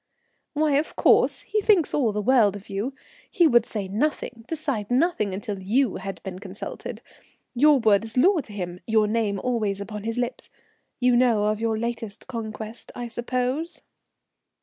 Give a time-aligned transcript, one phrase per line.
[0.53, 2.95] "Why, of course, he thinks all the world of you.
[3.29, 7.03] He would say nothing, decide nothing until you had been consulted.
[7.53, 10.49] Your word is law to him, your name always on his lips.
[10.99, 13.83] You know of your latest conquest, I suppose?"